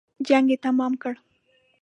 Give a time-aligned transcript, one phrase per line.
[0.27, 1.13] جنګ یې تمام کړ.